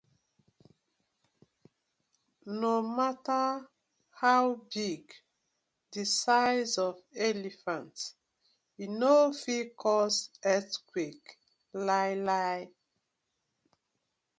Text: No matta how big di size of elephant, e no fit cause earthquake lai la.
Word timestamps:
No 2.47 2.81
matta 2.81 3.41
how 4.23 4.45
big 4.73 5.03
di 5.91 6.05
size 6.05 6.79
of 6.79 6.99
elephant, 7.15 7.95
e 8.83 8.85
no 8.87 9.15
fit 9.41 9.77
cause 9.83 10.19
earthquake 10.53 11.27
lai 11.85 12.11
la. 12.27 12.47